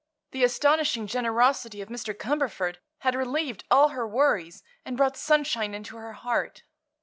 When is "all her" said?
3.69-4.07